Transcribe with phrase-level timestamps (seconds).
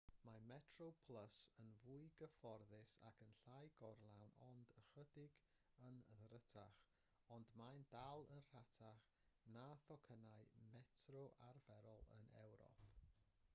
[0.25, 5.37] mae metroplus yn fwy cyfforddus ac yn llai gorlawn ond ychydig
[5.89, 6.81] yn ddrytach
[7.37, 9.07] ond mae'n dal yn rhatach
[9.57, 12.81] na thocynnau metro arferol yn ewrop